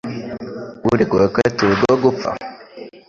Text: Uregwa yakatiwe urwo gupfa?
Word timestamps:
Uregwa 0.91 1.17
yakatiwe 1.25 1.71
urwo 1.75 1.95
gupfa? 2.03 2.29